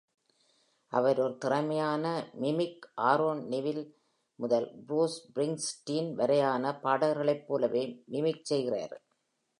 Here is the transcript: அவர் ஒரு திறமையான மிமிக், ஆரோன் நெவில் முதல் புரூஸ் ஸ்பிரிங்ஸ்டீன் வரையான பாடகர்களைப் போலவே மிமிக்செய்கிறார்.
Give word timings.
அவர் 0.91 1.19
ஒரு 1.19 1.37
திறமையான 1.37 2.05
மிமிக், 2.41 2.87
ஆரோன் 3.01 3.43
நெவில் 3.45 3.83
முதல் 4.39 4.67
புரூஸ் 4.87 5.17
ஸ்பிரிங்ஸ்டீன் 5.19 6.11
வரையான 6.13 6.73
பாடகர்களைப் 6.83 7.45
போலவே 7.47 7.83
மிமிக்செய்கிறார். 8.11 8.95